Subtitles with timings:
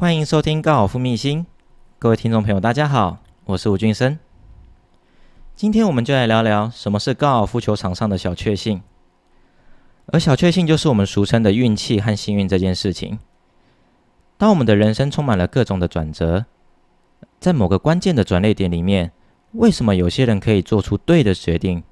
[0.00, 1.44] 欢迎收听高尔夫秘辛，
[1.98, 4.16] 各位听众朋友，大家好，我是吴俊生。
[5.56, 8.80] 今天我们就来聊聊什么是高尔夫球场上的小确幸，
[10.06, 13.18] 而小确幸就是我们俗称的运气和幸运这件事情。
[14.36, 16.46] 当我们的人生充满了各种的转折，
[17.40, 19.10] 在某个关键的转捩点里面，
[19.50, 21.82] 为什么有些人可以做出对的决定，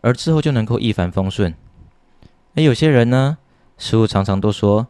[0.00, 1.54] 而之后就能够一帆风顺？
[2.56, 3.38] 而有些人呢，
[3.78, 4.88] 似乎常常都说。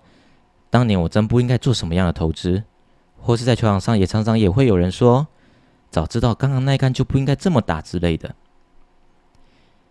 [0.73, 2.63] 当年我真不应该做什么样的投资，
[3.21, 5.27] 或是在球场上也常常也会有人说，
[5.91, 8.35] 早知道刚刚那一杆就不应该这么打之类的。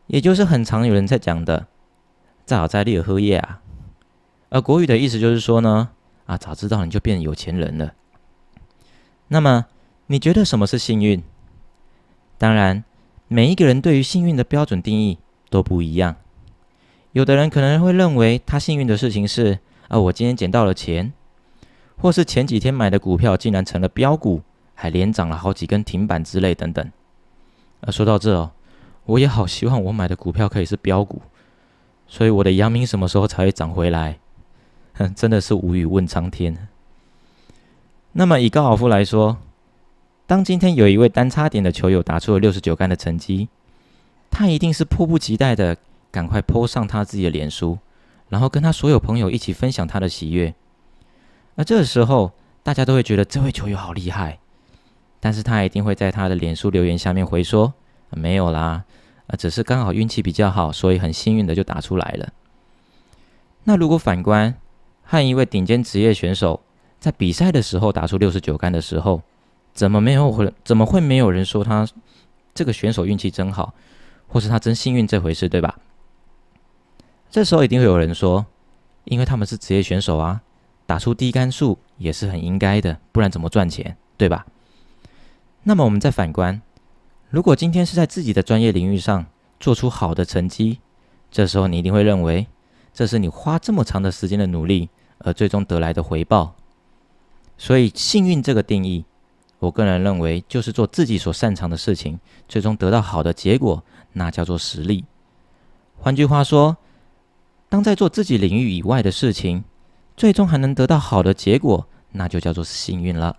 [0.08, 1.68] 也就是很常有人在讲的
[2.46, 3.62] “再好再利尔喝夜啊”，
[4.50, 5.90] 而国语的意思就是说呢，
[6.26, 7.94] 啊，早知道你就变有钱人了。
[9.28, 9.68] 那么
[10.08, 11.22] 你觉得什么是幸运？
[12.40, 12.84] 当然，
[13.28, 15.20] 每一个人对于幸运的标准定义
[15.52, 16.16] 都不一样。
[17.12, 19.60] 有的人可能会认为他幸运的事情是。
[19.92, 21.12] 啊，我今天捡到了钱，
[21.98, 24.42] 或是前几天买的股票竟然成了标股，
[24.74, 26.90] 还连涨了好几根停板之类等等。
[27.82, 28.52] 啊，说到这哦，
[29.04, 31.22] 我也好希望我买的股票可以是标股，
[32.08, 34.18] 所以我的阳明什么时候才会涨回来？
[34.94, 36.70] 哼，真的是无语问苍天。
[38.14, 39.40] 那么以高尔夫来说，
[40.26, 43.50] 当今天有一位单差点的球友打出了六十九杆的成绩，
[44.30, 45.76] 他一定是迫不及待的
[46.10, 47.78] 赶快 po 上他自己的脸书。
[48.32, 50.56] 然后跟他所有朋友一起分享他的喜悦，
[51.56, 52.32] 而这个时候
[52.64, 54.40] 大家都会觉得这位球友好厉害，
[55.20, 57.74] 但是他一定会在他的脸书留言下面回说
[58.10, 58.86] ：“没有啦，
[59.28, 62.32] 啊，只是刚好运气比较好，所以很幸运的就打出来了。”
[63.66, 64.56] 那如果反观
[65.04, 66.62] 和一位顶尖职业选手
[67.02, 69.22] 在比赛的时候打出六十九杆的时候，
[69.74, 71.86] 怎么没有会怎么会没有人说他
[72.54, 73.74] 这个选手运气真好，
[74.30, 75.78] 或是他真幸运这回事，对吧？
[77.32, 78.46] 这时候一定会有人说，
[79.06, 80.42] 因为他们是职业选手啊，
[80.86, 84.46] 打出低杆数也是很应该的，不然怎么赚钱，对吧？
[85.64, 86.62] 那么我们再反观，
[87.30, 89.26] 如果今天是在自己的专业领域上
[89.62, 90.80] 做出好的成绩，
[91.32, 92.48] 这时候你一定会认为，
[92.94, 94.90] 这是你花这么长的时间的努力
[95.20, 96.56] 而最终得来的回报。
[97.58, 99.06] 所以幸运这个定义，
[99.60, 102.20] 我个人认为就是做自己所擅长的事情，
[102.50, 105.06] 最终得到好的结果，那叫做实力。
[105.98, 106.76] 换句话说。
[107.72, 109.64] 当在做自己领域以外的事情，
[110.18, 113.38] 最终还能得到好的结果，那就叫做幸运了。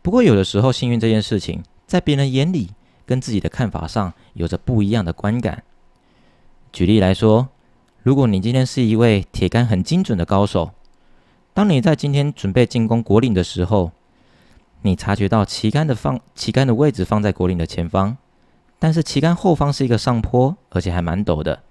[0.00, 2.70] 不过，有的时候幸运这件事情，在别人眼里
[3.04, 5.64] 跟自己的看法上有着不一样的观感。
[6.72, 7.48] 举例来说，
[8.04, 10.70] 如果你今天是一位铁杆很精准的高手，
[11.52, 13.90] 当你在今天准备进攻国岭的时候，
[14.82, 18.16] 你察觉到旗杆的放旗杆的位置放在国岭的前方，
[18.78, 21.64] 但是旗杆后方是一个上坡，而且还蛮陡的。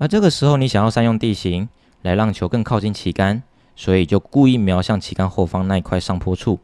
[0.00, 1.68] 而这个时候，你想要善用地形
[2.00, 3.42] 来让球更靠近旗杆，
[3.76, 6.58] 所以就故意瞄向旗杆后方那一块上坡处，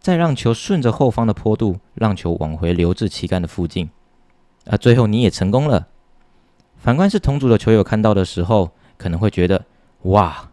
[0.00, 3.90] 再让球顺着后方的坡度，让球往回流至旗杆的附近。
[4.64, 5.86] 而最后你也成功了。
[6.76, 9.64] 反观是同组的球友看到的时候，可能会觉得：
[10.02, 10.50] 哇，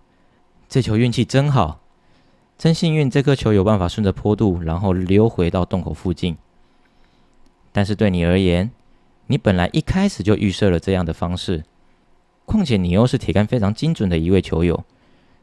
[0.69, 1.79] 这球运气真好，
[2.55, 6.37] 真幸运，这颗球有办法顺着坡度，然后溜回到洞口附近。
[7.71, 8.69] 但是对你而言，
[9.27, 11.63] 你本来一开始就预设了这样的方式，
[12.45, 14.83] 况且你又是铁杆非常精准的一位球友，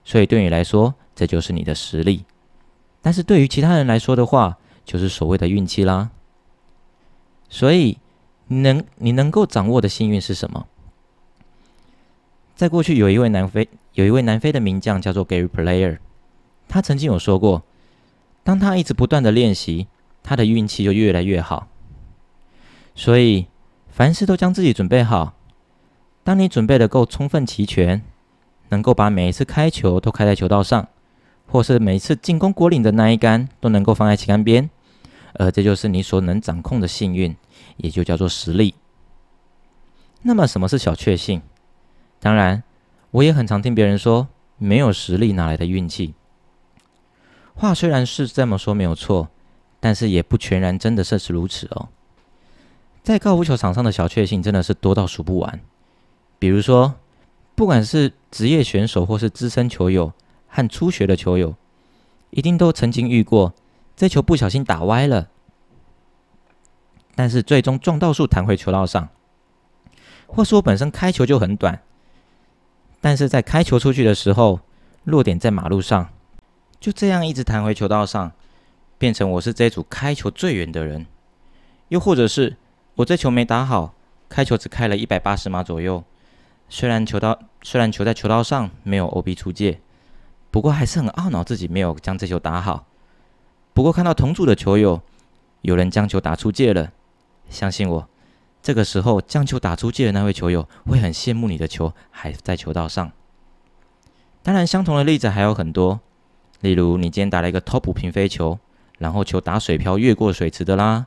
[0.05, 2.25] 所以对你来说这就是你的实力。
[3.01, 6.11] 但是对于其他人来说的话，就是所谓的运气啦。
[7.49, 7.97] 所以
[8.49, 10.67] 能你能够掌握的幸运是什么？
[12.55, 15.99] 在过去有一位南非有一位南非的名将叫做 Gary Player，
[16.69, 17.63] 他曾经有说过，
[18.45, 19.87] 当他一直不断的练习，
[20.23, 21.67] 他的运气就越来越好。
[22.95, 23.47] 所以。
[23.91, 25.35] 凡事都将自己准备好。
[26.23, 28.03] 当你准备的够充分齐全，
[28.69, 30.89] 能够把每一次开球都开在球道上，
[31.47, 34.71] 或是每一次进攻果岭的那一杆都能够放在旗杆边，
[35.35, 37.35] 而这就是你所能掌控的幸运，
[37.79, 38.75] 也就叫做实力。
[40.23, 41.43] 那么，什么是小确幸？
[42.21, 42.63] 当然，
[43.11, 44.29] 我也很常听别人说，
[44.59, 46.15] 没有实力哪来的运气？
[47.55, 49.29] 话虽然是这么说没有错，
[49.81, 51.89] 但是也不全然真的是如此哦。
[53.11, 55.59] 在高尔夫球场上的小确幸真的是多到数不完。
[56.39, 56.95] 比如说，
[57.57, 60.13] 不管是职业选手或是资深球友
[60.47, 61.57] 和初学的球友，
[62.31, 63.53] 一定都曾经遇过
[63.97, 65.27] 这球不小心打歪了，
[67.17, 69.09] 但是最终撞到树弹回球道上；
[70.29, 71.83] 或是我本身开球就很短，
[73.01, 74.61] 但是在开球出去的时候
[75.03, 76.11] 落点在马路上，
[76.79, 78.31] 就这样一直弹回球道上，
[78.99, 81.07] 变成我是这组开球最远的人；
[81.89, 82.57] 又或者是。
[82.97, 83.95] 我这球没打好，
[84.29, 86.05] 开球只开了一百八十码左右。
[86.69, 89.81] 虽然球道虽然球在球道上没有 OB 出界，
[90.51, 92.87] 不过还是很懊恼自己没有将这球打好。
[93.73, 95.01] 不过看到同组的球友
[95.63, 96.93] 有人将球打出界了，
[97.49, 98.09] 相信我，
[98.63, 103.11] 这个时候将球打出界的那位球友会很羡慕你的球还在球道上。
[104.43, 106.01] 当然，相同的例子还有很多，
[106.61, 108.59] 例如你今天打了一个 top 平飞球，
[108.99, 111.07] 然后球打水漂越过水池的啦，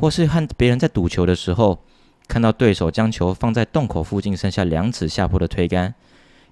[0.00, 1.78] 或是和别人在赌球的时候，
[2.26, 5.94] 看到对手将球放在洞口附近剩下两尺下坡的推杆。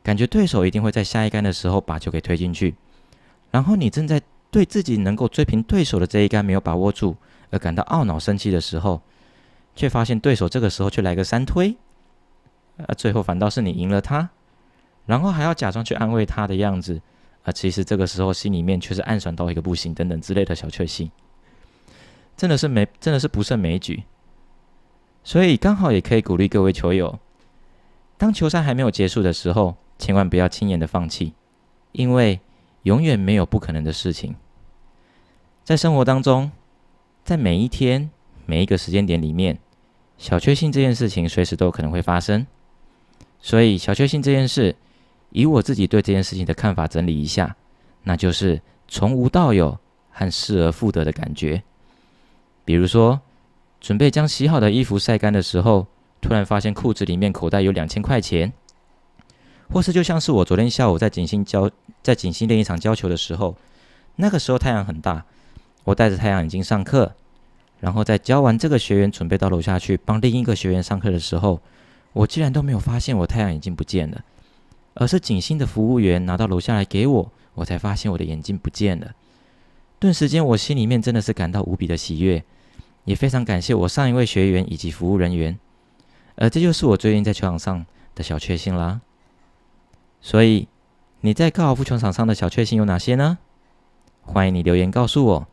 [0.03, 2.77] 感觉对手一定会在下一杆的时候把球给推进去，
[3.51, 4.23] 然后你正在
[4.53, 7.17] 对自己能够追平对手的这一杆没有把握住
[7.51, 9.03] 而感到懊恼生气的时候，
[9.75, 11.77] 却发现对手这个时候却来个三推，
[12.77, 14.31] 啊最后反倒是你赢了他，
[15.07, 17.03] 然后还要假装去安慰他的样子，
[17.43, 21.11] 啊其实这个时候心里面却是暗爽到一个不行等等之类的小确幸，
[22.37, 24.05] 真的是没真的是不胜枚举，
[25.25, 27.19] 所以刚好也可以鼓励各位球友，
[28.19, 29.77] 当球赛还没有结束的时候。
[29.99, 31.33] 千万不要轻言的放弃，
[31.93, 32.39] 因为
[32.83, 34.37] 永远没有不可能的事情。
[35.65, 36.53] 在生活当中，
[37.25, 38.11] 在每一天
[38.45, 39.59] 每一个时间点里面，
[40.19, 42.47] 小确幸这件事情随时都可能会发生。
[43.41, 44.77] 所以，小确幸这件事，
[45.31, 47.57] 以我自己对这件事情的看法整理一下，
[48.03, 49.79] 那就是从无到有
[50.11, 51.63] 和失而复得的感觉。
[52.67, 53.21] 比如说，
[53.81, 55.87] 准备将洗好的衣服晒干的时候，
[56.21, 58.53] 突然发现裤子里面口袋有两千块钱。
[59.73, 61.71] 或是就像是我昨天下午在景星教
[62.03, 63.57] 在景星练一场教球的时候，
[64.17, 65.25] 那个时候太阳很大，
[65.85, 67.15] 我带着太阳眼镜上课，
[67.81, 71.61] 然后在教完这个学员准备到楼下去帮另一个学员上课的时候，
[72.13, 74.25] 我竟然都没有发现我太阳眼镜不见了，
[74.95, 79.15] 而是景星的服务员拿到楼下来给我，我才发现我的眼镜不见了。
[79.99, 82.45] 顿时间我心里面真的是感到无比的喜悦，
[83.07, 85.59] 也非常感谢我上一位学员以及服务人员，
[86.35, 89.01] 而这就是我最近在球场上的小确幸啦。
[90.21, 90.69] 所以
[91.21, 93.39] 你在高尔夫球场上的小确幸有哪些呢？
[94.21, 95.47] 欢迎你留言告诉我。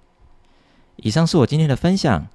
[0.96, 2.28] 以上是我今天的分享。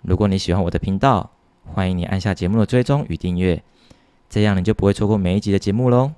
[0.00, 1.30] 如果你喜欢我的频道，
[1.64, 3.62] 欢迎你按下节目的追踪与订阅，
[4.28, 6.12] 这样你就不会错过每一集的节目喽。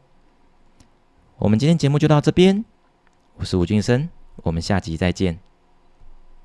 [1.39, 2.65] 我们今天节目就到这边，
[3.37, 5.54] 我是吴俊生，我们下集再见。